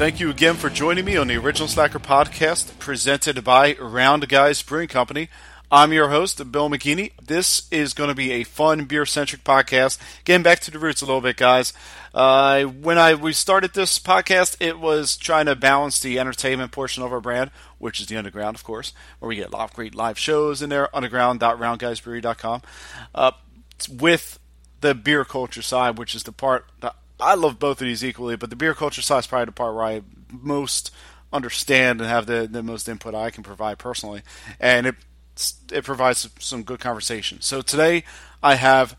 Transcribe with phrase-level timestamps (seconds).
[0.00, 4.62] Thank you again for joining me on the Original Slacker podcast presented by Round Guys
[4.62, 5.28] Brewing Company.
[5.70, 7.12] I'm your host, Bill McKinney.
[7.22, 9.98] This is going to be a fun beer centric podcast.
[10.24, 11.74] Getting back to the roots a little bit, guys.
[12.14, 17.02] Uh, when I we started this podcast, it was trying to balance the entertainment portion
[17.02, 19.76] of our brand, which is the Underground, of course, where we get a lot of
[19.76, 22.62] great live shows in there, underground.roundguysbrewery.com,
[23.14, 23.32] uh,
[23.90, 24.38] with
[24.80, 28.36] the beer culture side, which is the part that I love both of these equally,
[28.36, 30.90] but the beer culture side is probably the part where I most
[31.32, 34.22] understand and have the, the most input I can provide personally,
[34.58, 34.96] and it
[35.72, 37.40] it provides some good conversation.
[37.40, 38.04] So today
[38.42, 38.96] I have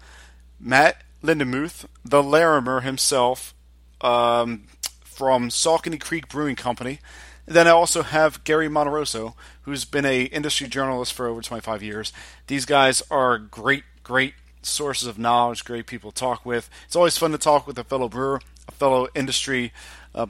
[0.59, 3.53] Matt Lindemuth, the Larimer himself,
[4.01, 4.63] um,
[5.03, 6.99] from Saucony Creek Brewing Company.
[7.45, 11.83] And then I also have Gary Monterosso, who's been a industry journalist for over 25
[11.83, 12.13] years.
[12.47, 16.69] These guys are great, great sources of knowledge, great people to talk with.
[16.85, 19.73] It's always fun to talk with a fellow brewer, a fellow industry
[20.13, 20.27] uh,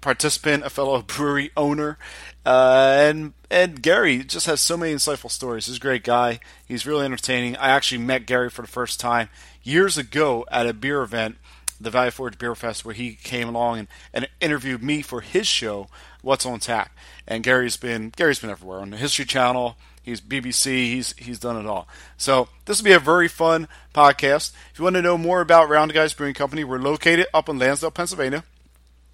[0.00, 1.98] participant, a fellow brewery owner,
[2.44, 5.66] uh, and and Gary just has so many insightful stories.
[5.66, 6.40] He's a great guy.
[6.66, 7.56] He's really entertaining.
[7.56, 9.28] I actually met Gary for the first time
[9.62, 11.36] years ago at a beer event,
[11.80, 15.46] the Valley Forge Beer Fest, where he came along and, and interviewed me for his
[15.46, 15.88] show,
[16.22, 16.92] What's on Tap.
[17.26, 19.76] And Gary's been Gary's been everywhere on the History Channel.
[20.02, 20.64] He's BBC.
[20.64, 21.86] He's he's done it all.
[22.16, 24.52] So this will be a very fun podcast.
[24.72, 27.58] If you want to know more about Round Guys Brewing Company, we're located up in
[27.58, 28.44] Lansdale, Pennsylvania.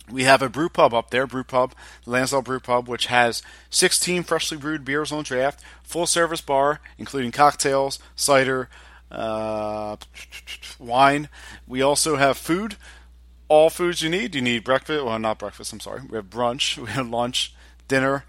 [0.09, 4.23] We have a brew pub up there, brew pub, Lansdale Brew Pub, which has 16
[4.23, 8.69] freshly brewed beers on draft, full service bar, including cocktails, cider,
[9.11, 9.97] uh,
[10.79, 11.29] wine.
[11.67, 12.77] We also have food,
[13.49, 14.37] all foods you need.
[14.37, 16.03] You need breakfast, well, not breakfast, I'm sorry.
[16.09, 17.53] We have brunch, we have lunch,
[17.89, 18.25] dinner,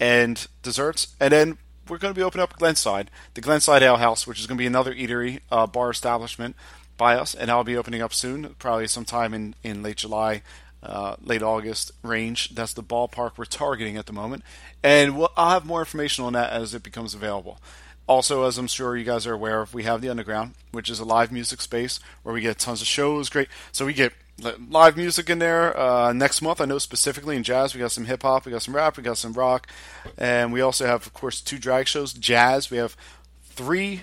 [0.00, 1.14] and desserts.
[1.20, 4.46] And then we're going to be opening up Glenside, the Glenside Ale House, which is
[4.46, 6.56] going to be another eatery uh, bar establishment
[6.96, 10.42] by us, and I'll be opening up soon, probably sometime in, in late July,
[10.82, 12.54] uh, late August range.
[12.54, 14.42] That's the ballpark we're targeting at the moment,
[14.82, 17.60] and we'll, I'll have more information on that as it becomes available.
[18.06, 20.98] Also, as I'm sure you guys are aware of, we have the Underground, which is
[20.98, 23.28] a live music space where we get tons of shows.
[23.28, 25.78] Great, so we get live music in there.
[25.78, 28.62] Uh, next month, I know specifically in jazz, we got some hip hop, we got
[28.62, 29.68] some rap, we got some rock,
[30.16, 32.12] and we also have, of course, two drag shows.
[32.12, 32.96] Jazz, we have
[33.42, 34.02] three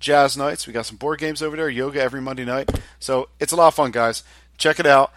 [0.00, 0.66] jazz nights.
[0.66, 2.70] We got some board games over there, yoga every Monday night.
[2.98, 4.22] So it's a lot of fun, guys.
[4.56, 5.12] Check it out.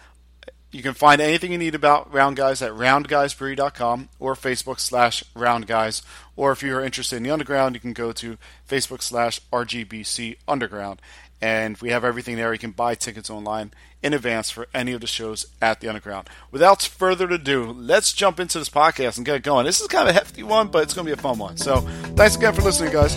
[0.72, 5.66] You can find anything you need about Round Guys at roundguysbrewery.com or Facebook slash Round
[5.66, 6.02] Guys.
[6.36, 8.38] Or if you're interested in the Underground, you can go to
[8.68, 11.02] Facebook slash RGBC Underground.
[11.42, 12.52] And we have everything there.
[12.52, 16.28] You can buy tickets online in advance for any of the shows at the Underground.
[16.50, 19.64] Without further ado, let's jump into this podcast and get it going.
[19.64, 21.56] This is kind of a hefty one, but it's going to be a fun one.
[21.56, 21.80] So
[22.16, 23.14] thanks again for listening, guys.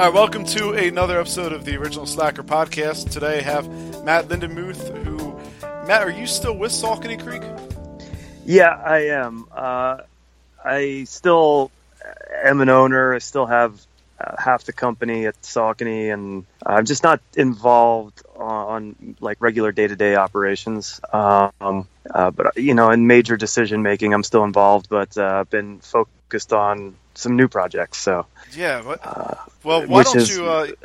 [0.00, 3.10] All right, welcome to another episode of the Original Slacker podcast.
[3.10, 3.68] Today I have
[4.02, 5.38] Matt Lindemuth, who,
[5.86, 7.42] Matt, are you still with Saucony Creek?
[8.46, 9.44] Yeah, I am.
[9.52, 9.98] Uh,
[10.64, 11.70] I still
[12.42, 13.12] am an owner.
[13.12, 13.78] I still have
[14.18, 19.70] uh, half the company at Saucony, and I'm just not involved on, on like regular
[19.70, 20.98] day to day operations.
[21.12, 25.44] Um, uh, but you know, in major decision making, I'm still involved, but I've uh,
[25.44, 27.98] been focused on some new projects.
[27.98, 30.46] So yeah, but, uh, well, why don't is, you?
[30.46, 30.68] Uh,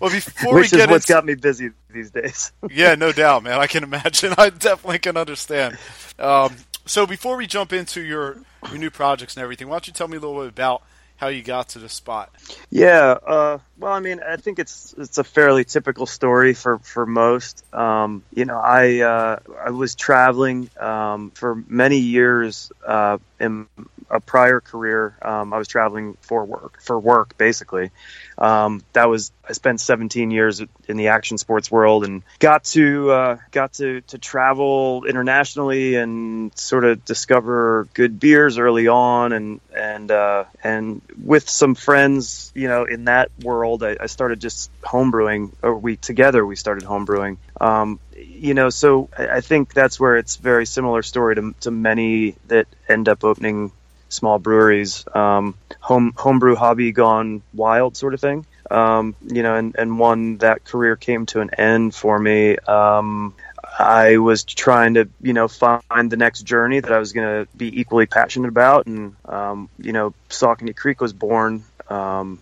[0.00, 2.52] well, before which we is get what's into, got me busy these days.
[2.70, 3.58] yeah, no doubt, man.
[3.58, 4.34] I can imagine.
[4.38, 5.78] I definitely can understand.
[6.18, 6.54] Um,
[6.86, 10.08] so before we jump into your your new projects and everything, why don't you tell
[10.08, 10.82] me a little bit about
[11.16, 12.32] how you got to the spot?
[12.70, 17.06] Yeah, uh, well, I mean, I think it's it's a fairly typical story for for
[17.06, 17.62] most.
[17.74, 23.66] Um, you know, I uh, I was traveling um, for many years uh, in
[24.10, 25.16] a prior career.
[25.22, 27.90] Um, I was traveling for work for work basically.
[28.36, 33.10] Um, that was I spent 17 years in the action sports world and got to
[33.10, 39.60] uh, got to to travel internationally and sort of discover good beers early on and
[39.74, 44.70] and uh, and with some friends, you know, in that world, I, I started just
[44.80, 45.52] homebrewing.
[45.62, 47.38] Or we together we started homebrewing.
[47.60, 51.70] Um, you know, so I, I think that's where it's very similar story to, to
[51.70, 53.72] many that end up opening
[54.08, 58.46] small breweries, um, home homebrew hobby gone wild sort of thing.
[58.70, 62.56] Um, you know, and, and one that career came to an end for me.
[62.56, 63.34] Um,
[63.78, 67.56] I was trying to, you know, find the next journey that I was going to
[67.56, 72.40] be equally passionate about, and um, you know, Saucony Creek was born, um,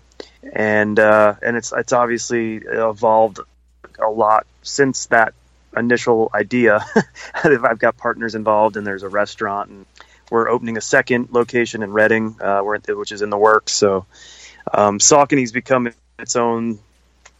[0.52, 3.40] and uh, and it's it's obviously evolved
[3.98, 5.34] a lot since that
[5.76, 6.84] initial idea.
[7.44, 9.86] I've got partners involved, and there's a restaurant, and
[10.30, 13.72] we're opening a second location in Reading, uh, which is in the works.
[13.72, 14.06] So
[14.72, 16.78] um, Saucony's become its own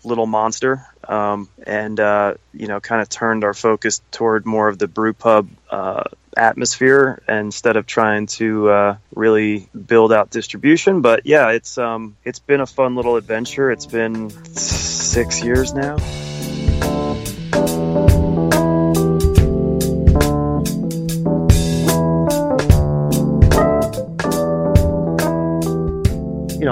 [0.05, 4.79] little monster, um, and uh, you know, kind of turned our focus toward more of
[4.79, 6.05] the brew pub uh,
[6.37, 11.01] atmosphere instead of trying to uh, really build out distribution.
[11.01, 13.71] But yeah, it's um, it's been a fun little adventure.
[13.71, 15.97] It's been six years now.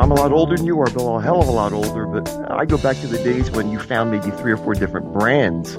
[0.04, 2.28] I'm a lot older than you are, Bill, a hell of a lot older, but
[2.50, 5.76] I go back to the days when you found maybe three or four different brands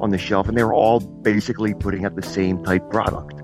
[0.00, 3.34] on the shelf, and they were all basically putting out the same type product.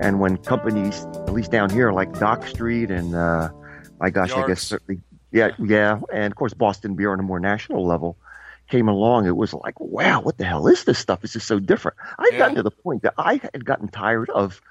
[0.00, 3.50] And when companies, at least down here, like Dock Street and, uh,
[4.00, 4.44] my gosh, Yards.
[4.44, 5.02] I guess certainly,
[5.32, 8.16] yeah, yeah, and of course Boston Beer on a more national level
[8.70, 11.20] came along, it was like, wow, what the hell is this stuff?
[11.20, 11.98] This is so different.
[12.18, 12.38] I'd yeah.
[12.38, 14.62] gotten to the point that I had gotten tired of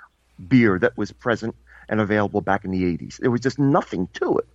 [0.48, 1.56] beer that was present
[1.88, 3.18] and available back in the 80s.
[3.18, 4.48] There was just nothing to it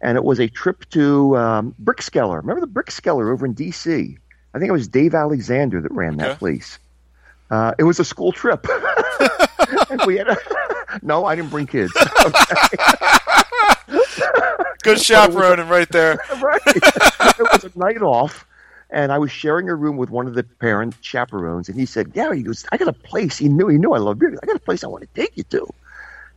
[0.00, 2.36] and it was a trip to um, Brickskeller.
[2.36, 4.18] Remember the Brickskeller over in D.C.?
[4.54, 6.78] I think it was Dave Alexander that ran that place.
[7.50, 8.66] Uh, it was a school trip.
[10.06, 10.36] we had a,
[11.02, 11.92] no, I didn't bring kids.
[14.82, 16.18] Good chaperoning right there.
[16.40, 16.60] right.
[16.66, 18.46] It was a night off,
[18.88, 22.14] and I was sharing a room with one of the parent chaperones, and he said,
[22.14, 23.36] "Gary, he goes, I got a place.
[23.36, 24.36] He knew he knew I love beer.
[24.42, 25.68] I got a place I want to take you to."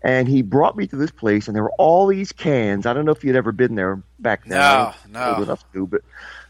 [0.04, 2.86] And he brought me to this place, and there were all these cans.
[2.86, 4.60] I don't know if you'd ever been there back then.
[4.60, 5.36] No, no.
[5.36, 6.02] Old enough to, but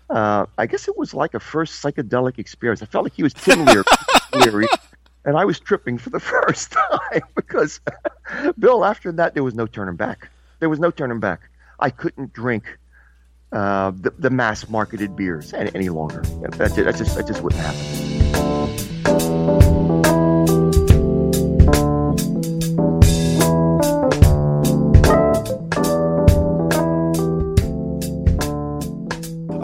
[0.10, 2.82] uh, I guess it was like a first psychedelic experience.
[2.82, 4.68] I felt like he was Tim Leary,
[5.26, 7.80] and I was tripping for the first time because
[8.58, 8.84] Bill.
[8.84, 10.30] After that, there was no turning back.
[10.60, 11.50] There was no turning back.
[11.80, 12.78] I couldn't drink
[13.52, 16.22] uh, the, the mass marketed beers any, any longer.
[16.42, 18.13] That, that just that just wouldn't happen.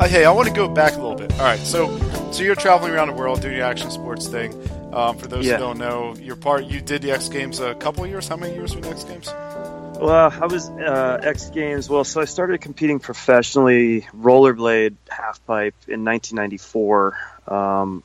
[0.10, 1.32] Hey, I want to go back a little bit.
[1.34, 1.96] All right, so
[2.32, 4.52] so you're traveling around the world doing the action sports thing.
[4.92, 5.58] Um, for those yeah.
[5.58, 6.66] who don't know, you're part.
[6.66, 8.28] You did the X Games a couple years.
[8.28, 9.28] How many years were the X Games?
[9.28, 11.88] Well, I was uh, X Games.
[11.90, 17.16] Well, so I started competing professionally rollerblade half pipe in 1994.
[17.48, 18.02] Um,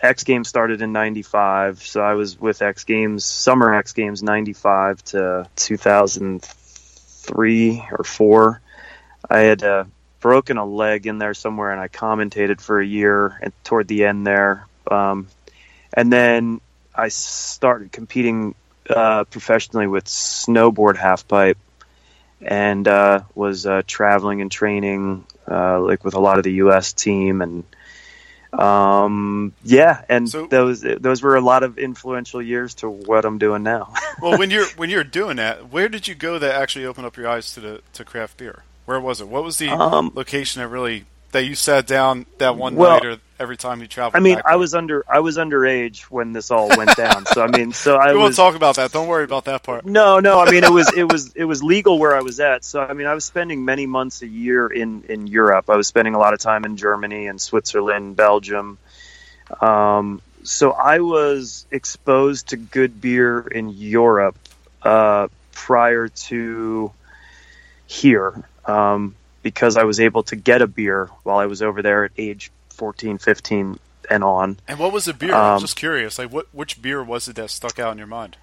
[0.00, 5.02] X Games started in '95, so I was with X Games, Summer X Games '95
[5.06, 8.60] to 2003 or four.
[9.28, 9.86] I had uh,
[10.20, 14.04] broken a leg in there somewhere, and I commentated for a year and toward the
[14.04, 14.66] end there.
[14.90, 15.28] Um,
[15.92, 16.60] and then
[16.94, 18.54] I started competing
[18.90, 21.56] uh, professionally with snowboard halfpipe,
[22.40, 26.92] and uh, was uh, traveling and training uh, like with a lot of the U.S.
[26.92, 27.64] team and.
[28.50, 33.36] Um, yeah, and so, those those were a lot of influential years to what I'm
[33.36, 33.92] doing now.
[34.22, 37.18] well, when you're when you're doing that, where did you go that actually opened up
[37.18, 38.62] your eyes to the to craft beer?
[38.88, 39.28] Where was it?
[39.28, 43.04] What was the um, location that really that you sat down that one well, night
[43.04, 44.16] or every time you traveled?
[44.16, 47.26] I mean, I was under I was underage when this all went down.
[47.26, 48.90] So I mean, so I we won't talk about that.
[48.90, 49.84] Don't worry about that part.
[49.84, 50.40] No, no.
[50.40, 52.64] I mean, it was it was it was legal where I was at.
[52.64, 55.68] So I mean, I was spending many months a year in in Europe.
[55.68, 58.78] I was spending a lot of time in Germany and Switzerland, Belgium.
[59.60, 64.38] Um, so I was exposed to good beer in Europe
[64.82, 66.90] uh, prior to
[67.86, 72.04] here um, because I was able to get a beer while I was over there
[72.04, 73.78] at age 14, 15,
[74.10, 74.58] and on.
[74.68, 75.34] And what was the beer?
[75.34, 76.18] Um, I'm just curious.
[76.18, 78.36] Like, what which beer was it that stuck out in your mind?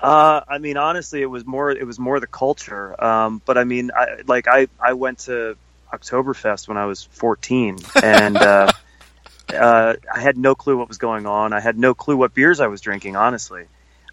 [0.00, 3.02] Uh, I mean, honestly, it was more it was more the culture.
[3.02, 5.56] Um, but I mean, I, like I I went to
[5.92, 8.72] Oktoberfest when I was 14, and uh,
[9.54, 11.52] uh, I had no clue what was going on.
[11.52, 13.16] I had no clue what beers I was drinking.
[13.16, 13.66] Honestly,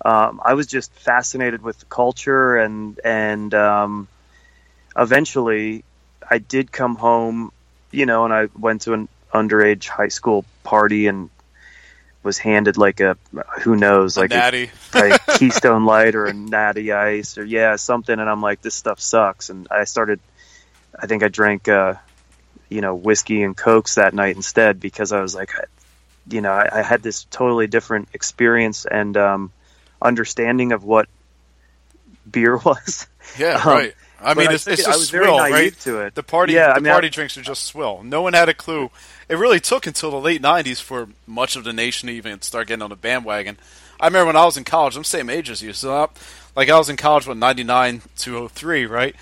[0.03, 4.07] um, I was just fascinated with the culture and and um,
[4.97, 5.83] eventually
[6.29, 7.51] I did come home,
[7.91, 11.29] you know, and I went to an underage high school party and
[12.23, 13.17] was handed like a
[13.61, 18.17] who knows like a, a, a Keystone Light or a Natty Ice or yeah something,
[18.17, 20.19] and I'm like this stuff sucks, and I started.
[21.01, 21.93] I think I drank, uh,
[22.67, 25.51] you know, whiskey and cokes that night instead because I was like,
[26.29, 29.51] you know, I, I had this totally different experience and um,
[30.01, 31.07] understanding of what
[32.29, 33.07] beer was.
[33.37, 33.95] Yeah, um, right.
[34.21, 35.77] I mean, it's, it's just swill, right?
[35.81, 36.15] To it.
[36.15, 38.01] The party, yeah, the I mean, party I, drinks are just swill.
[38.03, 38.91] No one had a clue.
[39.27, 42.67] It really took until the late '90s for much of the nation to even start
[42.67, 43.57] getting on the bandwagon.
[43.99, 44.95] I remember when I was in college.
[44.95, 46.09] I'm same age as you, so
[46.55, 49.15] like I was in college when '99 to 03, right?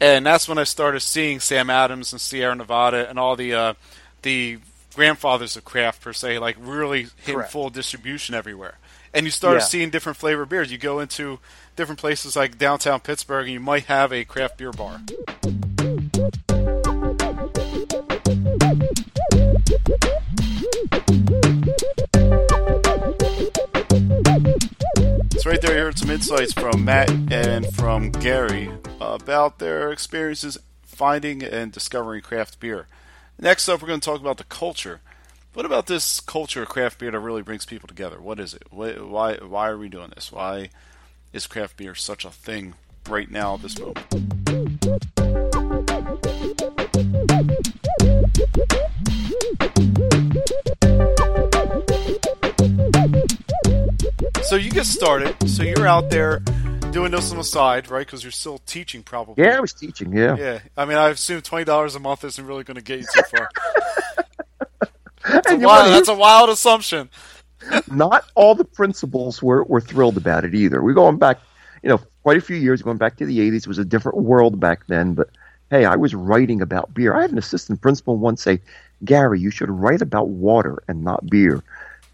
[0.00, 3.74] And that's when I started seeing Sam Adams and Sierra Nevada and all the uh,
[4.22, 4.58] the
[4.94, 7.52] grandfathers of craft per se, like really hitting Correct.
[7.52, 8.74] full distribution everywhere.
[9.14, 9.64] And you start Yeah.
[9.64, 10.72] seeing different flavor beers.
[10.72, 11.38] You go into
[11.76, 15.00] different places like downtown Pittsburgh, and you might have a craft beer bar.
[25.38, 30.58] So right there, you heard some insights from Matt and from Gary about their experiences
[30.82, 32.86] finding and discovering craft beer.
[33.40, 35.00] Next up, we're going to talk about the culture.
[35.54, 38.18] What about this culture of craft beer that really brings people together?
[38.18, 38.62] What is it?
[38.70, 40.32] Why why, why are we doing this?
[40.32, 40.70] Why
[41.34, 42.72] is craft beer such a thing
[43.06, 44.06] right now at this moment?
[54.44, 55.36] So you get started.
[55.50, 56.40] So you're out there
[56.92, 58.06] doing this on the side, right?
[58.06, 59.44] Because you're still teaching, probably.
[59.44, 60.14] Yeah, I was teaching.
[60.14, 60.36] Yeah.
[60.36, 60.60] Yeah.
[60.78, 63.22] I mean, I assume twenty dollars a month isn't really going to get you too
[63.36, 63.50] far.
[65.60, 67.10] That's a wild, that's a wild assumption.
[67.90, 70.82] not all the principals were, were thrilled about it either.
[70.82, 71.38] We're going back,
[71.82, 73.58] you know, quite a few years, going back to the 80s.
[73.58, 75.14] It was a different world back then.
[75.14, 75.30] But
[75.70, 77.14] hey, I was writing about beer.
[77.14, 78.60] I had an assistant principal once say,
[79.04, 81.62] Gary, you should write about water and not beer.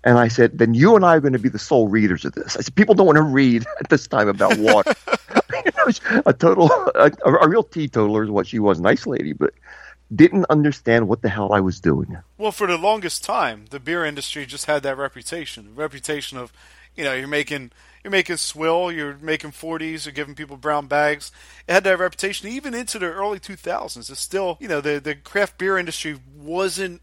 [0.05, 2.33] And I said, then you and I are going to be the sole readers of
[2.33, 2.57] this.
[2.57, 4.95] I said, people don't want to read at this time about water.
[5.65, 8.81] You know, a total, a, a real teetotaler is what she was.
[8.81, 9.53] Nice lady, but
[10.15, 12.19] didn't understand what the hell I was doing.
[12.37, 15.75] Well, for the longest time, the beer industry just had that reputation.
[15.75, 16.53] Reputation of,
[16.95, 17.73] you know, you're making
[18.03, 21.31] you're making swill, you're making 40s, you're giving people brown bags.
[21.67, 24.11] It had that reputation even into the early 2000s.
[24.11, 27.03] It's still, you know, the the craft beer industry wasn't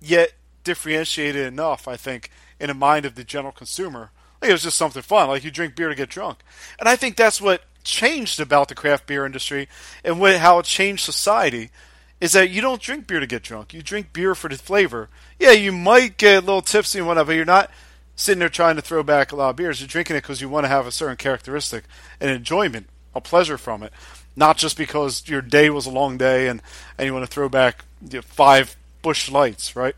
[0.00, 0.32] yet
[0.64, 4.10] differentiated enough, I think, in the mind of the general consumer.
[4.40, 6.38] Like it was just something fun, like you drink beer to get drunk.
[6.78, 9.68] And I think that's what changed about the craft beer industry
[10.04, 11.70] and what, how it changed society
[12.20, 13.72] is that you don't drink beer to get drunk.
[13.72, 15.08] You drink beer for the flavor.
[15.38, 17.70] Yeah, you might get a little tipsy and whatnot, but you're not
[18.16, 19.80] sitting there trying to throw back a lot of beers.
[19.80, 21.84] You're drinking it because you want to have a certain characteristic,
[22.20, 23.92] an enjoyment, a pleasure from it,
[24.34, 26.60] not just because your day was a long day and,
[26.98, 29.94] and you want to throw back you know, five Busch Lights, right?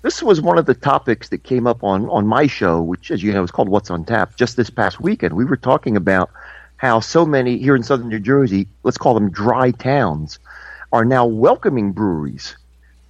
[0.00, 3.22] This was one of the topics that came up on, on my show, which, as
[3.22, 5.34] you know, is called What's on Tap, just this past weekend.
[5.34, 6.30] We were talking about
[6.76, 10.38] how so many here in southern New Jersey, let's call them dry towns,
[10.94, 12.56] are now welcoming breweries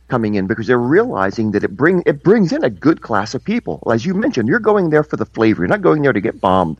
[0.08, 3.44] coming in because they're realizing that it bring it brings in a good class of
[3.44, 3.82] people.
[3.92, 5.62] As you mentioned, you're going there for the flavor.
[5.62, 6.78] You're not going there to get bombed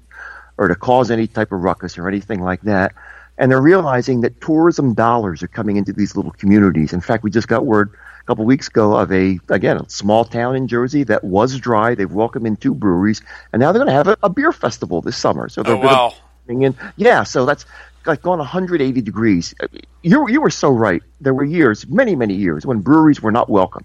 [0.58, 2.92] or to cause any type of ruckus or anything like that.
[3.38, 6.92] And they're realizing that tourism dollars are coming into these little communities.
[6.92, 7.90] In fact, we just got word
[8.23, 11.94] a couple weeks ago of a again a small town in Jersey that was dry.
[11.94, 13.20] They've welcomed in two breweries,
[13.52, 15.49] and now they're going to have a, a beer festival this summer.
[15.49, 16.14] So they're Oh, wow.
[16.46, 17.25] bring in yeah.
[17.25, 17.66] So that's
[18.06, 19.54] like gone 180 degrees.
[20.02, 21.02] You you were so right.
[21.20, 23.84] There were years, many many years, when breweries were not welcome.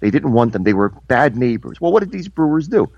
[0.00, 0.62] They didn't want them.
[0.62, 1.80] They were bad neighbors.
[1.80, 2.90] Well, what did these brewers do?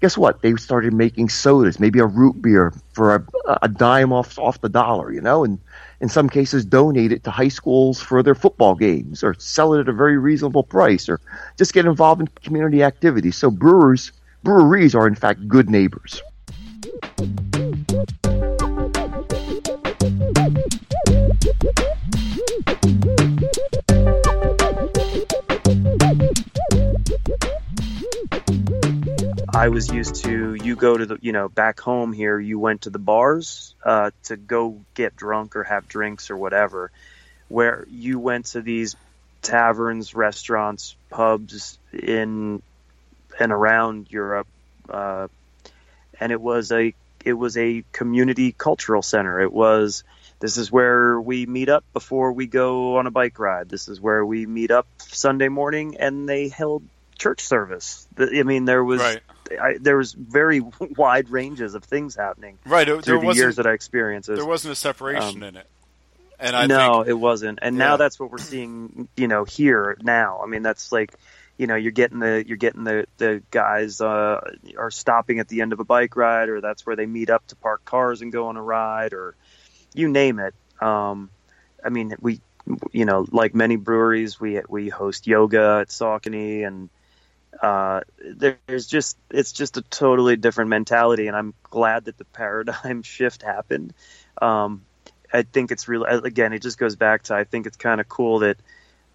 [0.00, 0.40] Guess what?
[0.40, 4.68] They started making sodas, maybe a root beer for a, a dime off off the
[4.68, 5.58] dollar, you know, and
[6.00, 9.80] in some cases donate it to high schools for their football games, or sell it
[9.80, 11.20] at a very reasonable price, or
[11.58, 13.36] just get involved in community activities.
[13.36, 14.10] So brewers,
[14.42, 16.22] breweries are in fact good neighbors.
[29.52, 32.82] I was used to you go to the you know back home here you went
[32.82, 36.90] to the bars uh, to go get drunk or have drinks or whatever,
[37.48, 38.96] where you went to these
[39.42, 42.62] taverns, restaurants, pubs in
[43.38, 44.46] and around Europe,
[44.88, 45.28] uh,
[46.18, 49.40] and it was a it was a community cultural center.
[49.40, 50.04] It was
[50.38, 53.68] this is where we meet up before we go on a bike ride.
[53.68, 56.82] This is where we meet up Sunday morning, and they held
[57.18, 58.06] church service.
[58.16, 59.20] I mean, there was Right.
[59.58, 60.60] I, there was very
[60.96, 62.86] wide ranges of things happening Right.
[62.86, 64.28] There, through the years that I experienced.
[64.28, 65.66] It there wasn't a separation um, in it.
[66.38, 67.58] And I no, think it wasn't.
[67.60, 67.84] And Yeah.
[67.84, 70.40] now that's what we're seeing, you know, here now.
[70.42, 71.12] I mean, that's like,
[71.58, 74.40] you know, you're getting the you're getting the the guys uh,
[74.78, 77.46] are stopping at the end of a bike ride, or that's where they meet up
[77.48, 79.34] to park cars and go on a ride, or
[79.92, 80.54] you name it.
[80.80, 81.28] Um,
[81.84, 82.40] I mean, we,
[82.92, 86.88] you know, like many breweries, we we host yoga at Saucony, and
[87.62, 92.24] uh, there- there's just it's just a totally different mentality, and I'm glad that the
[92.26, 93.94] paradigm shift happened.
[94.40, 94.82] Um,
[95.32, 98.08] I think it's really again, it just goes back to I think it's kind of
[98.08, 98.58] cool that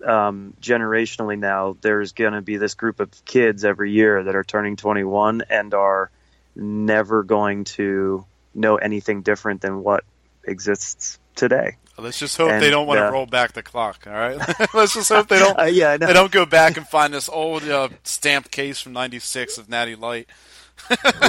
[0.05, 4.43] um, generationally now there's going to be this group of kids every year that are
[4.43, 6.11] turning 21 and are
[6.55, 10.03] never going to know anything different than what
[10.43, 11.77] exists today.
[11.97, 14.05] Let's just hope And, they don't want to uh, roll back the clock.
[14.05, 14.37] All right,
[14.73, 15.57] let's just hope they don't.
[15.57, 16.07] Uh, yeah, I know.
[16.07, 19.95] They don't go back and find this old uh, stamped case from '96 of Natty
[19.95, 20.27] Light.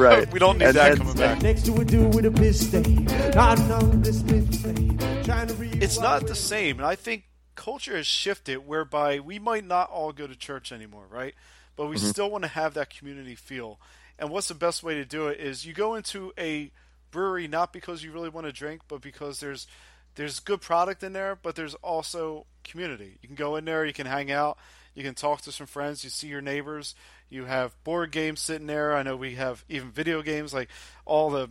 [0.01, 0.31] Right.
[0.33, 1.41] we don't need And- that and- coming back.
[1.41, 2.87] Next to a dude with a mistake.
[3.35, 4.99] Not on this mistake.
[5.25, 9.39] Trying to read It's not the same, and I think culture has shifted whereby we
[9.39, 11.35] might not all go to church anymore, right?
[11.77, 13.79] But we still want to have that community feel.
[14.19, 16.71] And what's the best way to do it is you go into a
[17.13, 19.67] brewery not because you really want to drink, but because there's
[20.17, 23.19] there's good product in there, but there's also community.
[23.23, 24.59] You can go in there, you can hang out,
[24.95, 26.95] you can talk to some friends, you see your neighbors,
[27.29, 28.97] you have board games sitting there.
[28.97, 30.69] I know we have even video games like
[31.05, 31.51] all the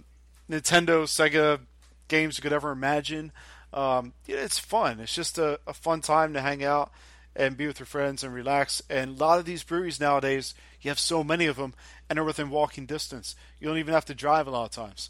[0.49, 1.59] Nintendo, Sega
[2.07, 3.31] games you could ever imagine.
[3.73, 4.99] Um, yeah, it's fun.
[4.99, 6.91] It's just a, a fun time to hang out
[7.35, 8.81] and be with your friends and relax.
[8.89, 11.73] And a lot of these breweries nowadays, you have so many of them,
[12.09, 13.35] and they're within walking distance.
[13.59, 15.09] You don't even have to drive a lot of times.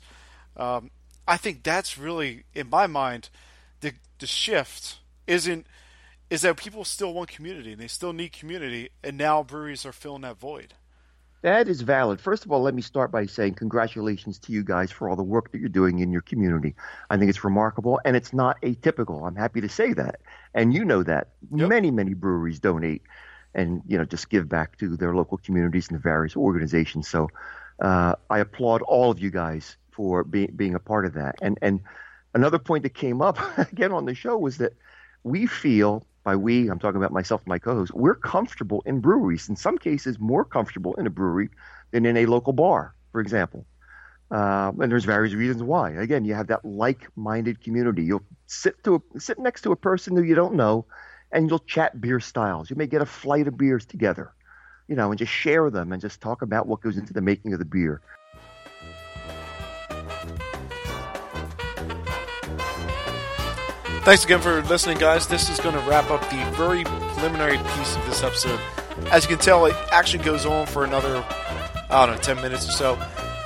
[0.58, 0.90] Um,
[1.28, 3.30] I think that's really, in my mind,
[3.86, 5.68] the the shift isn't
[6.30, 9.92] is that people still want community and they still need community, and now breweries are
[9.92, 10.74] filling that void.
[11.44, 12.20] That is valid.
[12.20, 15.22] First of all, let me start by saying congratulations to you guys for all the
[15.22, 16.74] work that you're doing in your community.
[17.12, 19.28] I think it's remarkable and it's not atypical.
[19.28, 20.22] I'm happy to say that.
[20.56, 21.34] And you know that.
[21.54, 21.70] Yep.
[21.70, 23.04] Many, many breweries donate
[23.54, 27.08] and, you know, just give back to their local communities and the various organizations.
[27.08, 27.30] So
[27.80, 31.36] uh, I applaud all of you guys for being being a part of that.
[31.44, 31.80] And and
[32.36, 34.74] another point that came up again on the show was that
[35.24, 39.48] we feel by we, I'm talking about myself and my co-host, we're comfortable in breweries.
[39.48, 41.50] In some cases, more comfortable in a brewery
[41.92, 43.66] than in a local bar, for example.
[44.32, 45.92] Uh, and there's various reasons why.
[45.92, 48.04] Again, you have that like-minded community.
[48.04, 50.86] You'll sit to a, sit next to a person who you don't know,
[51.32, 52.72] and you'll chat beer styles.
[52.72, 54.34] You may get a flight of beers together,
[54.88, 57.54] you know, and just share them and just talk about what goes into the making
[57.54, 58.02] of the beer.
[64.06, 65.26] Thanks again for listening, guys.
[65.26, 68.60] This is going to wrap up the very preliminary piece of this episode.
[69.10, 71.26] As you can tell, it actually goes on for another,
[71.90, 72.96] I don't know, 10 minutes or so.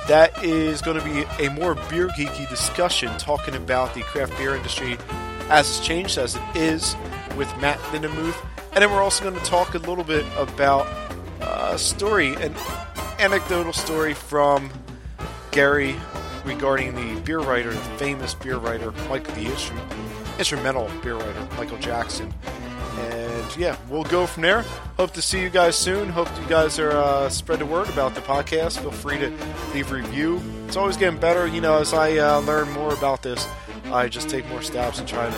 [0.06, 4.54] That is going to be a more beer geeky discussion talking about the craft beer
[4.54, 4.98] industry
[5.48, 6.94] as it's changed, as it is,
[7.38, 8.36] with Matt Lindemuth.
[8.74, 10.86] And then we're also going to talk a little bit about
[11.40, 12.54] a story, an
[13.18, 14.70] anecdotal story from
[15.52, 15.96] Gary
[16.44, 19.90] regarding the beer writer, the famous beer writer, Mike the instrument,
[20.40, 22.32] instrumental beer writer, Michael Jackson.
[22.98, 24.62] And yeah, we'll go from there.
[24.96, 26.08] Hope to see you guys soon.
[26.08, 28.80] Hope you guys are uh, spread the word about the podcast.
[28.80, 29.30] Feel free to
[29.74, 30.40] leave a review.
[30.66, 31.46] It's always getting better.
[31.46, 33.46] You know, as I uh, learn more about this,
[33.92, 35.36] I just take more steps and try to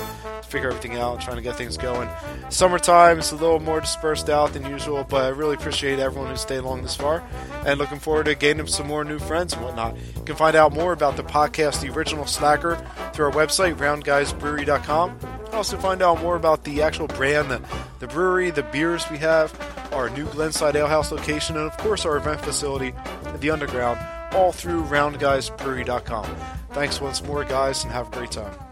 [0.53, 2.09] figure everything out trying to get things going.
[2.51, 6.37] Summertime is a little more dispersed out than usual, but I really appreciate everyone who
[6.37, 7.25] stayed along this far
[7.65, 9.97] and looking forward to gaining some more new friends and whatnot.
[9.97, 12.77] You can find out more about the podcast, The Original Slacker,
[13.15, 15.19] through our website, roundguysbrewery.com.
[15.47, 17.63] And also find out more about the actual brand, the,
[18.01, 19.53] the brewery, the beers we have,
[19.93, 22.93] our new Glenside Alehouse location, and of course our event facility,
[23.39, 23.99] The Underground,
[24.35, 26.37] all through roundguysbrewery.com.
[26.73, 28.72] Thanks once more, guys, and have a great time.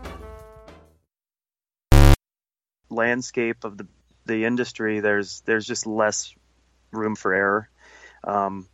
[2.91, 3.87] Landscape of the
[4.27, 6.35] the industry, there's there's just less
[6.93, 7.71] room for error,
[8.25, 8.69] um,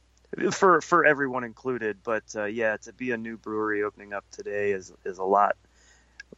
[0.52, 1.98] for for everyone included.
[2.02, 5.56] But uh, yeah, to be a new brewery opening up today is is a lot,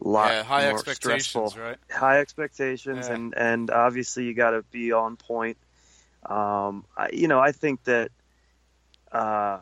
[0.00, 1.54] lot Yeah, high more expectations, stressful.
[1.56, 1.78] right?
[1.90, 3.14] High expectations, Yeah.
[3.14, 5.56] and and obviously you got to be on point.
[6.26, 8.10] Um, I, you know, I think that.
[9.10, 9.60] Uh,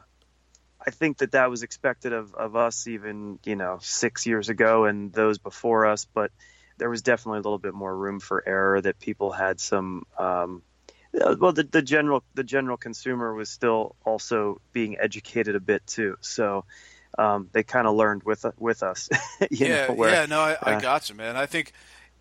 [0.87, 4.85] I think that that was expected of, of us even, you know, six years ago
[4.85, 6.31] and those before us, but
[6.79, 10.63] there was definitely a little bit more room for error that people had some, um,
[11.19, 15.87] uh, well, the, the general, the general consumer was still also being educated a bit
[15.87, 16.17] too.
[16.21, 16.65] So,
[17.19, 19.09] um, they kind of learned with, with us,
[19.51, 21.37] yeah, know, where, yeah, no, I, I uh, got you, man.
[21.37, 21.73] I think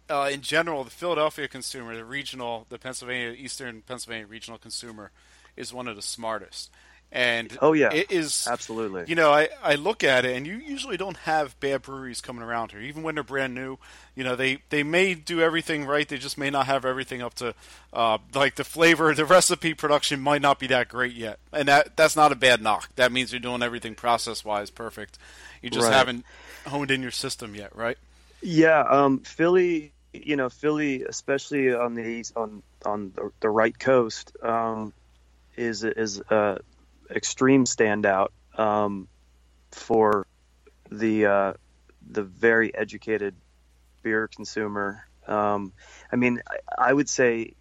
[0.09, 5.11] uh, in general, the Philadelphia consumer, the regional, the Pennsylvania, Eastern Pennsylvania regional consumer,
[5.57, 6.71] is one of the smartest.
[7.11, 7.93] And Oh, yeah.
[7.93, 9.05] it is absolutely.
[9.07, 12.43] You know, I, I look at it, and you usually don't have bad breweries coming
[12.43, 13.77] around here, even when they're brand new.
[14.15, 17.33] You know, they, they may do everything right, they just may not have everything up
[17.35, 17.53] to
[17.93, 21.95] uh, like the flavor, the recipe production might not be that great yet, and that
[21.95, 22.89] that's not a bad knock.
[22.95, 25.17] That means you're doing everything process wise perfect.
[25.61, 25.93] You just Right.
[25.95, 26.25] haven't
[26.67, 27.97] honed in your system yet, right?
[28.41, 33.77] Yeah, um, Philly, you know, Philly, especially on the east, on on the, the right
[33.77, 34.93] coast, um,
[35.55, 36.59] is is a
[37.09, 39.07] extreme standout um,
[39.71, 40.27] for
[40.91, 41.53] the uh,
[42.09, 43.35] the very educated
[44.03, 45.07] beer consumer.
[45.27, 45.73] Um,
[46.11, 47.55] I mean, I, I would say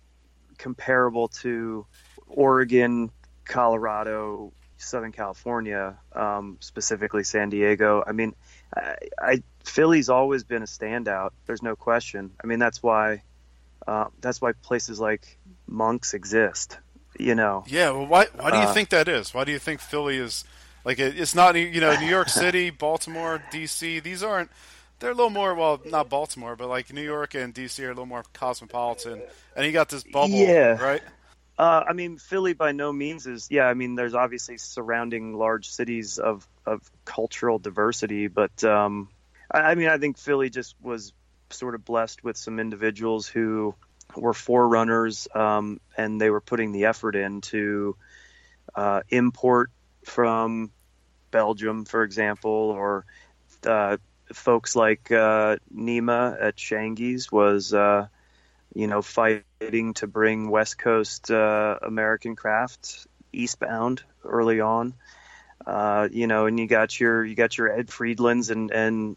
[0.58, 1.86] comparable to
[2.26, 3.10] Oregon,
[3.44, 8.04] Colorado, Southern California, um, specifically San Diego.
[8.06, 8.34] I mean,
[8.74, 11.30] I, I Philly's always been a standout.
[11.46, 12.32] There's no question.
[12.42, 13.22] I mean, that's why
[13.86, 16.78] uh, that's why places like Monks exist.
[17.18, 17.64] You know.
[17.66, 17.90] Yeah.
[17.90, 19.32] Well, why why do you Uh, think that is?
[19.34, 20.44] Why do you think Philly is
[20.84, 24.00] like it, it's not you know New York City, Baltimore, D.C.
[24.00, 24.50] These aren't.
[25.00, 27.82] They're a little more well, not Baltimore, but like New York and D.C.
[27.84, 29.22] are a little more cosmopolitan,
[29.56, 30.80] and you got this bubble, Yeah.
[30.82, 31.02] right?
[31.58, 33.48] Uh, I mean, Philly by no means is.
[33.50, 39.08] Yeah, I mean, there's obviously surrounding large cities of of cultural diversity, but um,
[39.50, 41.12] I, I mean, I think Philly just was
[41.50, 43.74] sort of blessed with some individuals who
[44.16, 47.96] were forerunners, um, and they were putting the effort in to
[48.74, 49.70] uh, import
[50.04, 50.70] from
[51.30, 53.04] Belgium, for example, or
[53.66, 53.96] uh,
[54.32, 57.72] folks like uh, Nima at Shangi's was.
[57.72, 58.08] Uh,
[58.74, 64.94] you know, fighting to bring West Coast uh, American craft eastbound early on.
[65.64, 69.16] Uh, you know, and you got your you got your Ed Friedlands and and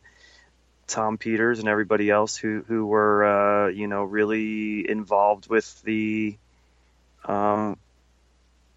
[0.88, 6.38] Tom Peters and everybody else who who were uh, you know really involved with the
[7.26, 7.78] um,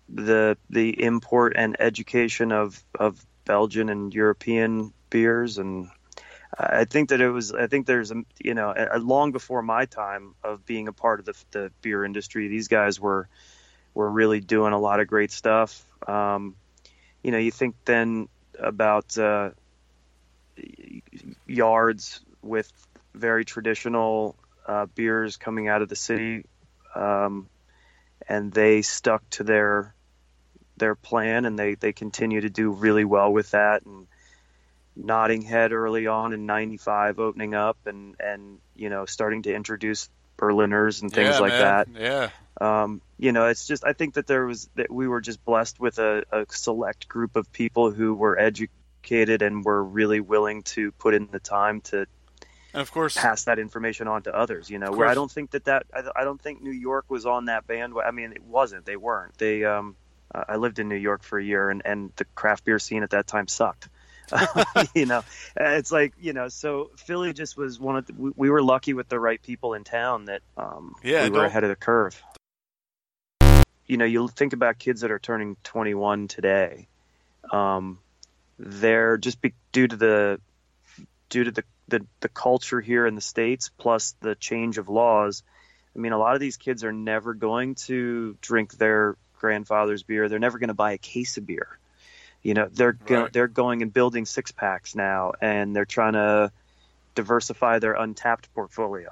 [0.09, 5.89] the the import and education of of Belgian and European beers and
[6.59, 7.53] I think that it was.
[7.53, 11.21] I think there's a you know a, long before my time of being a part
[11.21, 12.49] of the, the beer industry.
[12.49, 13.29] These guys were
[13.95, 15.85] were really doing a lot of great stuff.
[16.09, 16.57] Um,
[17.23, 19.51] you know, you think then about uh,
[21.47, 22.71] yards with
[23.15, 26.45] very traditional uh, beers coming out of the city,
[26.95, 27.49] um,
[28.29, 29.95] and they stuck to their
[30.77, 34.07] their plan, and they they continue to do really well with that and.
[34.97, 40.11] Nodding Head early on in '95 opening up and and you know starting to introduce
[40.41, 41.61] Berliners and things yeah, like man.
[41.95, 42.01] that.
[42.01, 42.31] Yeah.
[42.61, 45.79] Um, you know, it's just I think that there was that we were just blessed
[45.79, 48.39] with a, a select group of people who were
[49.01, 52.07] educated and were really willing to put in the time to
[52.73, 54.71] And of course, pass that information on to others.
[54.71, 57.27] You know, where I don't think that that I, I don't think New York was
[57.27, 58.09] on that bandwagon.
[58.09, 58.85] I mean, it wasn't.
[58.85, 59.37] They weren't.
[59.39, 59.65] They.
[59.65, 59.97] Um,
[60.33, 63.11] I lived in New York for a year, and and the craft beer scene at
[63.11, 63.89] that time sucked.
[64.95, 65.23] you know,
[65.57, 66.49] it's like you know.
[66.49, 69.75] So Philly just was one of the, we, we were lucky with the right people
[69.75, 72.23] in town that um, Yeah, we were ahead of the curve.
[73.87, 76.87] You know, you think about kids that are turning 21 today.
[77.51, 77.99] Um,
[78.63, 80.41] they're just be, due to the
[81.31, 85.43] due to the, the the culture here in the states, plus the change of laws.
[85.97, 90.29] I mean, a lot of these kids are never going to drink their grandfather's beer.
[90.29, 91.79] They're never going to buy a case of beer.
[92.43, 96.53] You know, they're go- they're going and building six packs now, and they're trying to
[97.15, 99.11] diversify their Untappd portfolio.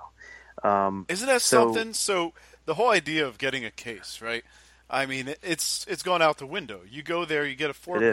[0.62, 1.94] Um, Isn't that So- something?
[1.94, 2.32] So
[2.64, 4.44] the whole idea of getting a case, right?
[4.90, 6.80] I mean, it- it's it's gone out the window.
[6.88, 8.12] You go there, you get a four It is.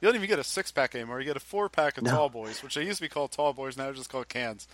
[0.00, 1.20] You don't even get a six pack anymore.
[1.20, 2.10] You get a four pack of No.
[2.12, 3.76] tall boys, which they used to be called tall boys.
[3.76, 4.66] Now they're just called cans.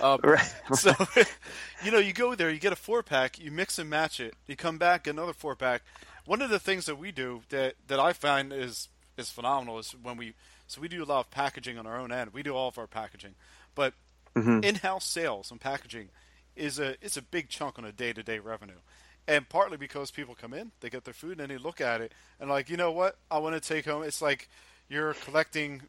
[0.00, 0.54] Um, right.
[0.74, 0.92] so,
[1.84, 4.34] you know, you go there, you get a four pack, you mix and match it.
[4.46, 5.82] You come back, another four pack.
[6.24, 9.92] One of the things that we do that that I find is is phenomenal is
[10.02, 10.34] when we
[10.66, 12.32] so we do a lot of packaging on our own end.
[12.32, 13.34] We do all of our packaging,
[13.74, 13.94] but
[14.34, 14.64] Mhm.
[14.64, 16.08] in-house sales and packaging
[16.56, 18.80] is a it's a big chunk on a day-to-day revenue.
[19.28, 22.12] And partly because people come in, they get their food, and they look at it
[22.40, 23.16] and like, you know what?
[23.30, 24.02] I want to take home.
[24.02, 24.48] It's like
[24.88, 25.82] you're collecting.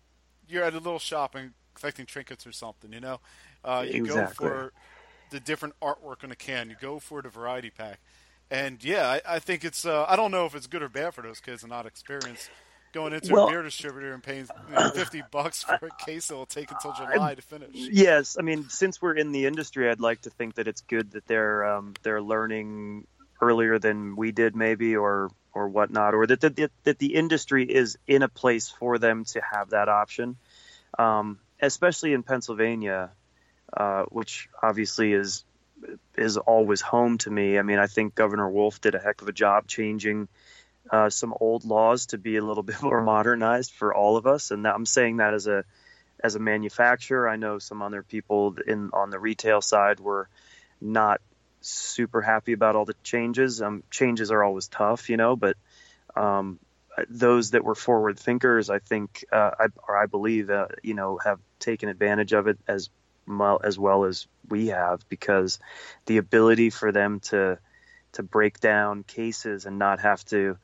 [0.47, 2.91] You're at a little shop and collecting trinkets or something.
[2.93, 3.19] You know,
[3.63, 4.47] uh, you Exactly.
[4.47, 4.73] go for
[5.32, 6.69] the different artwork on a can.
[6.69, 7.99] You go for the variety pack,
[8.51, 9.86] and yeah, I, I think it's.
[9.86, 12.49] Uh, I don't know if it's good or bad for those kids and not experienced
[12.93, 16.27] going into Well- a beer distributor and paying you know, fifty bucks for a case
[16.27, 17.69] that will take until July to finish.
[17.73, 21.12] Yes, I mean, since we're in the industry, I'd like to think that it's good
[21.12, 23.08] that they're um, they're learning
[23.41, 27.97] earlier than we did, maybe, or or whatnot, or that that, that the industry is
[28.07, 30.35] in a place for them to have that option,
[30.97, 33.11] um, especially in Pennsylvania,
[33.75, 35.45] uh, which obviously is
[36.17, 37.59] is always home to me.
[37.59, 40.27] I mean, I think Governor Wolf did a heck of a job changing
[40.89, 44.51] uh, some old laws to be a little bit more modernized for all of us,
[44.51, 45.63] and that, I'm saying that as a
[46.23, 47.27] as a manufacturer.
[47.27, 50.29] I know some other people in on the retail side were
[50.81, 51.21] not
[51.63, 53.62] super happy about all the changes.
[53.62, 55.58] Um, changes are always tough, you know, but
[56.15, 56.60] um,
[57.10, 61.17] those that were forward thinkers, I think, uh, I, or I believe, uh, you know,
[61.17, 62.89] have taken advantage of it as
[63.28, 65.60] well as well as we have, because
[66.06, 67.58] the ability for them to
[68.13, 70.58] to break down cases and not have to,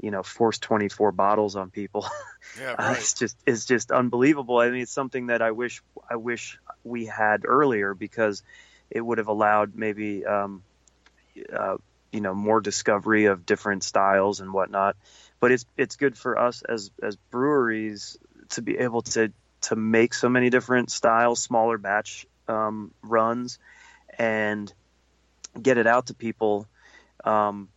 [0.00, 2.04] you know, force 24 bottles on people
[2.58, 4.58] Yeah, uh, it's just it's just unbelievable.
[4.58, 8.42] I mean, it's something that I wish I wish we had earlier because
[8.90, 10.62] it would have allowed maybe um,
[11.52, 11.76] uh,
[12.12, 14.96] you know more discovery of different styles and whatnot.
[15.40, 18.18] but it's it's good for us as as breweries
[18.50, 23.58] to be able to to make so many different styles, smaller batch um, runs,
[24.18, 24.72] and
[25.60, 26.68] get it out to people
[27.24, 27.68] um,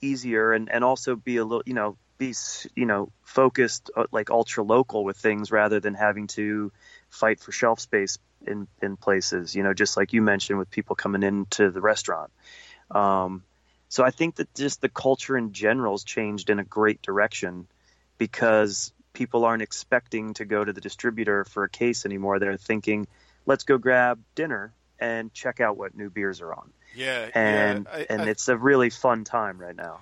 [0.00, 2.34] easier, and and also be a little, you know, be
[2.76, 6.70] you know focused uh, like ultra local with things rather than having to
[7.08, 9.56] fight for shelf space in in places.
[9.56, 12.30] You know, just like you mentioned with people coming into the restaurant.
[12.92, 13.42] Um,
[13.88, 17.66] so I think that just the culture in general has changed in a great direction
[18.18, 22.38] because people aren't expecting to go to the distributor for a case anymore.
[22.38, 23.08] They're thinking,
[23.46, 26.70] let's go grab dinner and check out what new beers are on.
[26.94, 30.00] Yeah, and yeah, I, and I, it's a really fun time right now.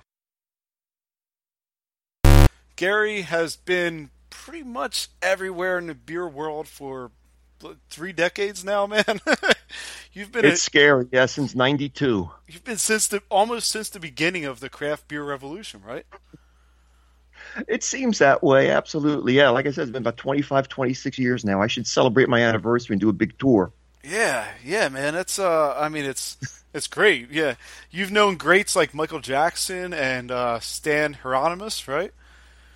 [2.78, 7.10] Gary has been pretty much everywhere in the beer world for
[7.90, 9.02] three decades now, man.
[10.12, 12.30] you've been it's a, scary, yeah, since '92.
[12.46, 16.06] You've been since the almost since the beginning of the craft beer revolution, right?
[17.66, 19.32] It seems that way, absolutely.
[19.32, 21.60] Yeah, like I said, it's been about 25, 26 years now.
[21.60, 23.72] I should celebrate my anniversary and do a big tour.
[24.04, 25.16] Yeah, yeah, man.
[25.16, 27.32] It's uh, I mean, it's it's great.
[27.32, 27.56] Yeah,
[27.90, 32.12] you've known greats like Michael Jackson and uh, Stan Hieronymus, right?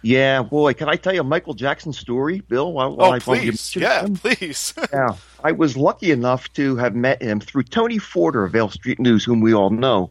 [0.03, 2.73] Yeah, boy, can I tell you a Michael Jackson story, Bill?
[2.73, 3.77] While, while oh, please.
[3.77, 4.17] Yeah, him?
[4.17, 4.75] please.
[4.93, 8.99] yeah, I was lucky enough to have met him through Tony Forder of Ale Street
[8.99, 10.11] News, whom we all know.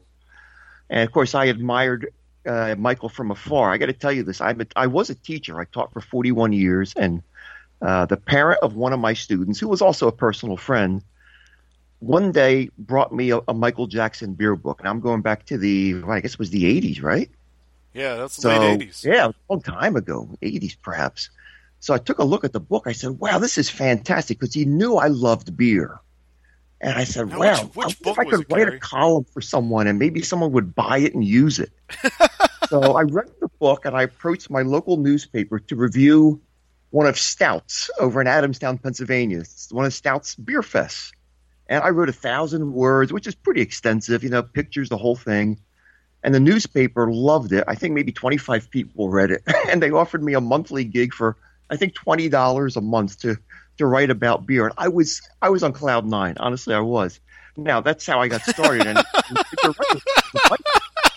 [0.89, 2.13] And of course, I admired
[2.45, 3.71] uh, Michael from afar.
[3.71, 5.59] I got to tell you this: I'm a, I was a teacher.
[5.59, 7.21] I taught for 41 years, and
[7.81, 11.03] uh, the parent of one of my students, who was also a personal friend,
[11.99, 15.57] one day brought me a, a Michael Jackson beer book, and I'm going back to
[15.57, 17.29] the, well, I guess it was the 80s, right?
[17.93, 19.03] Yeah, that's so, late 80s.
[19.03, 21.29] Yeah, a long time ago, 80s perhaps.
[21.79, 22.83] So I took a look at the book.
[22.85, 25.99] I said, wow, this is fantastic because he knew I loved beer.
[26.79, 28.77] And I said, now, wow, which, which if I could it, write Gary?
[28.77, 31.71] a column for someone and maybe someone would buy it and use it.
[32.69, 36.41] so I read the book and I approached my local newspaper to review
[36.91, 39.39] one of Stoudt's over in Adamstown, Pennsylvania.
[39.39, 41.11] It's one of Stoudt's beer fests.
[41.67, 45.15] And I wrote a thousand words, which is pretty extensive, you know, pictures, the whole
[45.15, 45.59] thing.
[46.23, 47.63] And the newspaper loved it.
[47.67, 49.43] I think maybe 25 people read it.
[49.69, 51.35] and they offered me a monthly gig for,
[51.69, 53.37] I think, $20 a month to,
[53.77, 54.65] to write about beer.
[54.65, 56.35] And I was, I was on cloud nine.
[56.39, 57.19] Honestly, I was.
[57.57, 58.85] Now, that's how I got started.
[58.87, 58.97] and,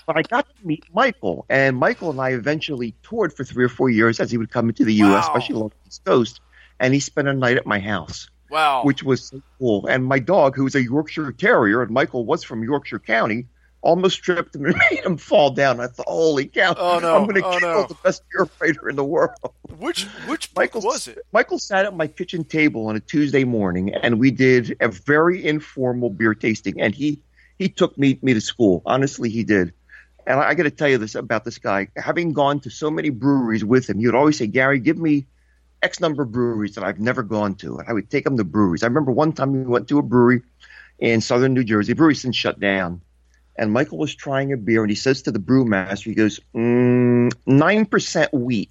[0.06, 1.44] but I got to meet Michael.
[1.48, 4.68] And Michael and I eventually toured for three or four years as he would come
[4.68, 6.40] into the U.S., especially along the East Coast.
[6.80, 8.84] And he spent a night at my house Wow.
[8.84, 9.86] which was so cool.
[9.86, 13.46] And my dog, who's a Yorkshire Terrier, and Michael was from Yorkshire County,
[13.84, 15.78] almost tripped him and made him fall down.
[15.78, 17.16] I thought, holy cow, Oh, no.
[17.16, 17.86] I'm going to Oh, kill no.
[17.86, 19.30] the best beer fighter in the world.
[19.78, 21.18] which which Michael was it?
[21.32, 25.44] Michael sat at my kitchen table on a Tuesday morning, and we did a very
[25.46, 26.80] informal beer tasting.
[26.80, 27.20] And he
[27.58, 28.82] he took me me to school.
[28.86, 29.72] Honestly, he did.
[30.26, 31.88] And I, I got to tell you this about this guy.
[31.96, 35.26] Having gone to so many breweries with him, he would always say, "Gary, give me
[35.82, 38.44] X number of breweries that I've never gone to." And I would take him to
[38.44, 38.82] breweries.
[38.82, 40.40] I remember one time we went to a brewery
[40.98, 41.92] in southern New Jersey.
[41.92, 43.02] The brewery since shut down.
[43.56, 47.32] And Michael was trying a beer, and he says to the brewmaster, he goes, "Mm,
[47.46, 48.70] nine percent wheat.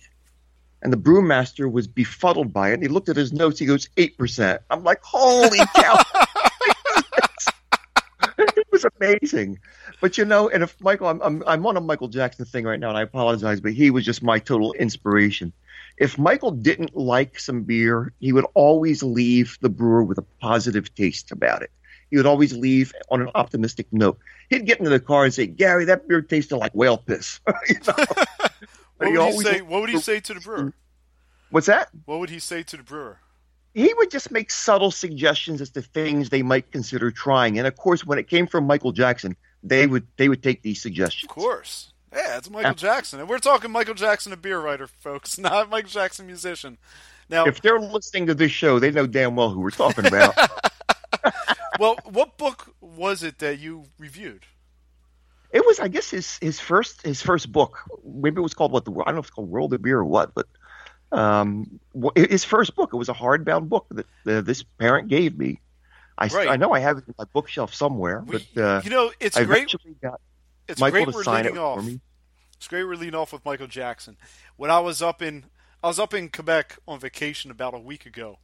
[0.83, 2.73] And the brewmaster was befuddled by it.
[2.75, 3.57] And he looked at his notes.
[3.57, 4.59] He goes, 8%.
[4.69, 5.97] I'm like, holy cow.
[8.37, 9.59] it was amazing.
[10.01, 12.79] But you know, and if Michael, I'm, I'm, I'm on a Michael Jackson thing right
[12.79, 15.53] now, and I apologize, but he was just my total inspiration.
[15.97, 20.93] If Michael didn't like some beer, he would always leave the brewer with a positive
[20.93, 21.71] taste about it.
[22.13, 24.19] He would always leave on an optimistic note.
[24.51, 27.39] He'd get into the car and say, Gary, that beer tasted like whale piss.
[27.67, 27.95] You know?
[28.97, 29.61] What would always say?
[29.61, 30.73] What would he say to the brewer?
[31.49, 31.89] What's that?
[32.05, 33.17] What would he say to the brewer?
[33.73, 37.57] he would just make subtle suggestions as to things they might consider trying.
[37.57, 40.79] And of course, when it came from Michael Jackson, they would they would take these
[40.79, 41.23] suggestions.
[41.23, 41.91] Of course.
[42.13, 45.89] Yeah, it's Michael Jackson, and we're talking Michael Jackson, a beer writer, folks, not Michael
[45.89, 46.77] Jackson, musician.
[47.27, 50.35] Now, If they're listening to this show, they know damn well who we're talking about.
[51.79, 54.45] Well, what book was it that you reviewed?
[55.51, 57.77] it was, I guess, his his first his first book.
[58.03, 59.99] Maybe it was called what the I don't know if it's called World of Beer
[59.99, 60.47] or what, but
[61.11, 61.79] um,
[62.15, 62.91] his first book.
[62.93, 65.61] It was a hardbound book that uh, this parent gave me.
[66.17, 66.47] I, Right.
[66.47, 69.43] I know I have it in my bookshelf somewhere, but uh, you know, it's I
[69.45, 69.71] great.
[70.01, 70.19] got
[70.67, 71.85] It's Michael great to we're sign it leading for off.
[71.85, 71.99] me.
[72.57, 74.17] It's great we're leading off with Michael Jackson.
[74.55, 75.45] When I was up in
[75.83, 78.39] I was up in Quebec on vacation about a week ago,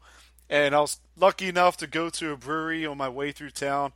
[0.50, 3.94] and I was lucky enough to go to a brewery on my way through town,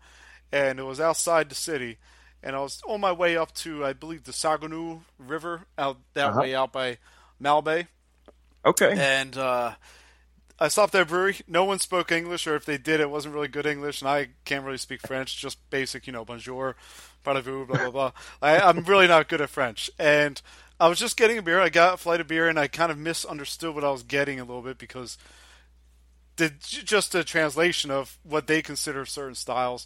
[0.52, 1.98] and it was outside the city,
[2.44, 6.34] and I was on my way up to I believe the Saguenay River out that
[6.34, 6.36] Uh-huh.
[6.36, 6.98] way out by
[7.42, 7.88] Malbaie,
[8.66, 8.96] Okay.
[8.96, 9.74] and uh,
[10.60, 11.38] I stopped at a brewery.
[11.48, 14.30] No one spoke English, or if they did, it wasn't really good English, and I
[14.46, 15.38] can't really speak French.
[15.38, 16.76] Just basic, you know, bonjour,
[17.26, 18.12] parlez-vous, blah blah blah.
[18.42, 20.42] I, I'm really not good at French, and
[20.80, 21.60] I was just getting a beer.
[21.60, 24.40] I got a flight of beer, and I kind of misunderstood what I was getting
[24.40, 25.18] a little bit because
[26.38, 29.86] the just a translation of what they consider certain styles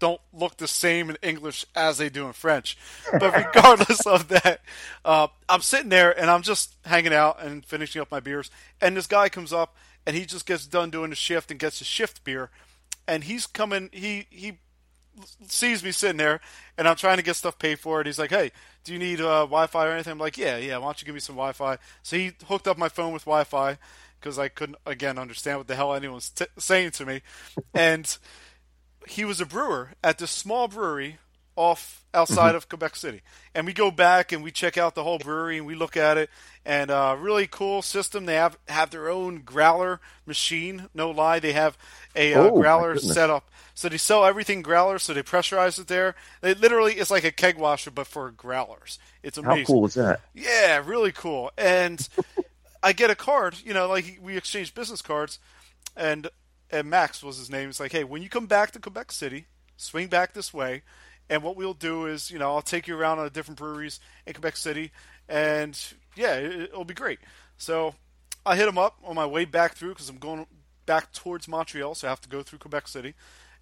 [0.00, 2.76] don't look the same in English as they do in French.
[3.12, 4.62] But regardless of that,
[5.04, 8.50] uh, I'm sitting there and I'm just hanging out and finishing up my beers.
[8.80, 11.80] And this guy comes up and he just gets done doing the shift and gets
[11.80, 12.50] a shift beer.
[13.06, 14.58] And he's coming, he, he
[15.46, 16.40] sees me sitting there
[16.78, 18.06] and I'm trying to get stuff paid for it.
[18.06, 18.52] He's like, hey,
[18.84, 20.12] do you need uh, Wi Fi or anything?
[20.12, 21.76] I'm like, yeah, yeah, why don't you give me some Wi Fi?
[22.02, 23.76] So he hooked up my phone with Wi Fi
[24.20, 27.22] because I couldn't, again, understand what the hell anyone was t- saying to me.
[27.74, 28.16] And
[29.08, 31.18] he was a brewer at this small brewery
[31.56, 32.56] off outside mm-hmm.
[32.56, 33.22] of Quebec City.
[33.54, 36.16] And we go back and we check out the whole brewery and we look at
[36.16, 36.30] it
[36.64, 38.26] and uh, really cool system.
[38.26, 40.88] They have have their own growler machine.
[40.94, 41.76] No lie, they have
[42.14, 43.50] a uh, oh, growler set up.
[43.74, 44.98] So they sell everything growler.
[44.98, 46.14] So they pressurize it there.
[46.42, 48.98] It literally is like a keg washer, but for growlers.
[49.22, 49.64] It's amazing.
[49.64, 50.20] How cool is that?
[50.34, 51.50] Yeah, really cool.
[51.58, 52.06] And
[52.82, 53.56] I get a card.
[53.64, 55.38] You know, like we exchange business cards,
[55.96, 56.28] and
[56.70, 57.68] and Max was his name.
[57.68, 60.82] He's like, hey, when you come back to Quebec City, swing back this way,
[61.28, 64.34] and what we'll do is, you know, I'll take you around on different breweries in
[64.34, 64.92] Quebec City,
[65.28, 65.78] and
[66.16, 67.20] yeah, it, will be great.
[67.56, 67.94] So
[68.44, 70.46] I hit him up on my way back through because I'm going
[70.86, 73.14] back towards Montreal, so I have to go through Quebec City,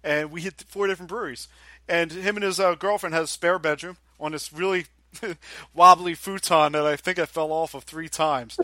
[0.03, 1.47] and we hit four different breweries.
[1.87, 4.85] And him and his uh, girlfriend has a spare bedroom on this really
[5.73, 8.59] wobbly futon that I think I fell off of three times.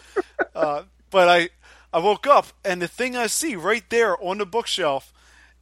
[0.56, 1.50] Uh, but I
[1.94, 5.14] I woke up and the thing I see right there on the bookshelf,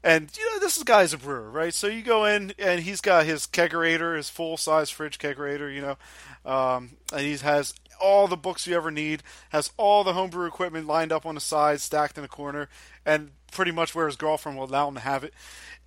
[0.03, 1.73] and you know this guy's a brewer, right?
[1.73, 5.81] So you go in and he's got his kegerator, his full size fridge kegerator, you
[5.81, 10.45] know, um, and he has all the books you ever need, has all the homebrew
[10.45, 12.67] equipment lined up on the side, stacked in a corner,
[13.05, 15.33] and pretty much where his girlfriend will allow him to have it.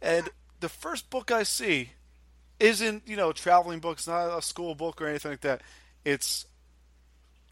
[0.01, 0.29] And
[0.61, 1.91] the first book I see
[2.59, 5.63] isn't you know traveling books, not a school book or anything like that.
[6.05, 6.47] It's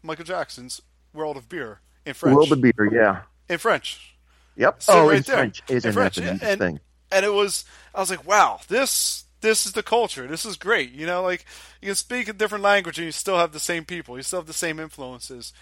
[0.01, 0.81] Michael Jackson's
[1.15, 2.35] World of Beer in French.
[2.35, 3.21] World of Beer, yeah.
[3.49, 4.15] In French.
[4.55, 4.83] Yep.
[4.87, 5.35] oh, right in there.
[5.35, 5.63] French.
[5.67, 6.17] Isn't in French.
[6.17, 6.79] And, and,
[7.11, 10.27] and it was, I was like, wow, this this is the culture.
[10.27, 10.91] This is great.
[10.91, 11.45] You know, like
[11.81, 14.17] you can speak a different language and you still have the same people.
[14.17, 15.53] You still have the same influences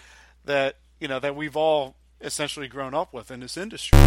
[0.44, 3.98] that you know that we've all essentially grown up with in this industry.